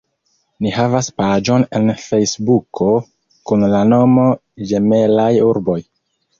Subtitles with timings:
[0.65, 2.89] Ni havas paĝon en Fejsbuko
[3.53, 4.27] kun la nomo
[4.73, 5.81] Ĝemelaj Urboj.